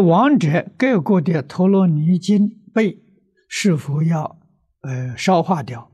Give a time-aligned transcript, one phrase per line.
[0.00, 2.98] 王者盖过的陀罗尼经被
[3.48, 4.40] 是否要
[4.82, 5.90] 呃烧化掉？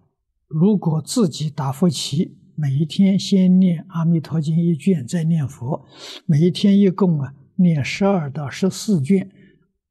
[0.47, 5.85] 如果自己打佛七，每一天先念《阿弥陀经》一卷，再念佛，
[6.25, 9.27] 每一天一共啊念十二到十四卷《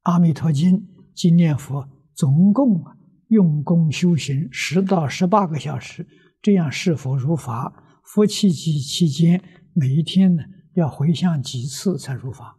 [0.04, 0.80] 阿弥陀经》，
[1.14, 2.96] 即念佛，总共啊
[3.28, 6.08] 用功修行十到十八个小时，
[6.42, 7.84] 这样是否如法？
[8.04, 9.42] 佛七期期间，
[9.74, 10.44] 每一天呢
[10.76, 12.58] 要回向几次才如法？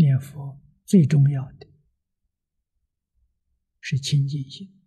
[0.00, 1.66] 念佛最重要的
[3.82, 4.80] 是清净心、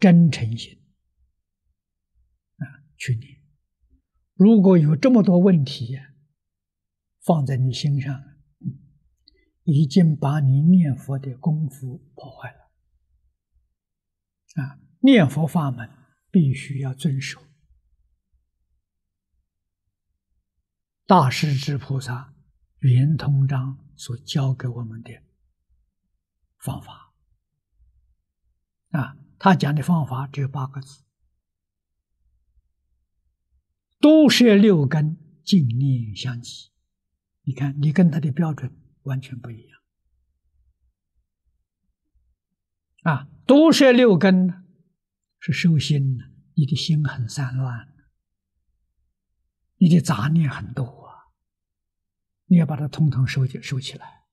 [0.00, 0.82] 真诚心
[2.56, 2.82] 啊！
[2.96, 3.40] 去念，
[4.34, 6.12] 如果有这么多问题呀，
[7.20, 8.40] 放在你心上，
[9.62, 12.72] 已经把你念佛的功夫破坏了
[14.60, 14.80] 啊！
[15.02, 15.88] 念佛法门
[16.32, 17.40] 必须要遵守
[21.06, 22.34] 大势至菩萨。
[22.82, 25.12] 圆通章所教给我们的
[26.58, 27.14] 方法
[28.90, 31.04] 啊，他讲的方法只有八个字：
[34.00, 36.72] 多摄六根，净念相继。
[37.42, 39.80] 你看，你跟他的标准完全不一样
[43.02, 43.28] 啊！
[43.46, 44.64] 多摄六根，
[45.38, 47.92] 是修心的，你的心很散乱，
[49.76, 51.01] 你的杂念很多。
[52.52, 54.24] 你要把它统统收起，收起来，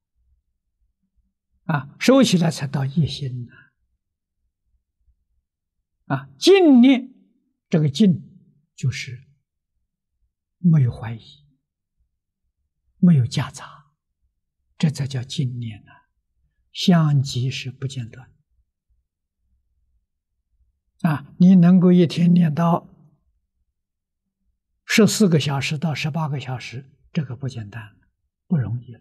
[1.63, 3.53] 啊，收起来才到一心呢，
[6.13, 7.13] 啊，净念
[7.69, 8.21] 这个净
[8.75, 9.25] 就是
[10.57, 11.21] 没有怀疑，
[12.97, 13.85] 没有夹杂，
[14.77, 15.91] 这才叫净念呢，
[16.73, 18.29] 相即是不间断，
[21.03, 22.85] 啊，你能够一天念到
[24.83, 27.98] 十四个小时到十八个小时，这个不简单。
[28.49, 28.99] 不容易了，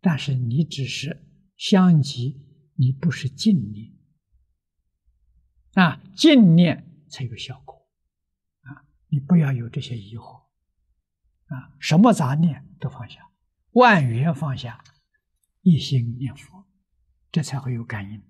[0.00, 1.28] 但是你只是
[1.58, 2.40] 相及，
[2.76, 3.92] 你不是净念
[5.74, 7.86] 啊，净念才有效果
[8.62, 8.88] 啊！
[9.08, 10.46] 你不要有这些疑惑
[11.44, 13.30] 啊，什么杂念都放下，
[13.72, 14.82] 万缘放下，
[15.60, 16.66] 一心念佛，
[17.30, 18.29] 这才会有感应。